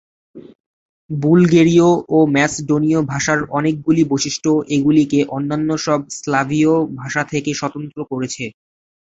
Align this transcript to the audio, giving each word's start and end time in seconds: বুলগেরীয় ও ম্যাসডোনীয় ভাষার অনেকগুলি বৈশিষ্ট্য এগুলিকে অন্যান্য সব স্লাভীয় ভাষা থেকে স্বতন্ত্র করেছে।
বুলগেরীয় 1.09 1.87
ও 2.09 2.19
ম্যাসডোনীয় 2.35 2.99
ভাষার 3.11 3.39
অনেকগুলি 3.57 4.01
বৈশিষ্ট্য 4.11 4.49
এগুলিকে 4.75 5.19
অন্যান্য 5.35 5.69
সব 5.85 5.99
স্লাভীয় 6.17 6.71
ভাষা 6.99 7.21
থেকে 7.31 7.51
স্বতন্ত্র 7.53 7.99
করেছে। 8.11 8.43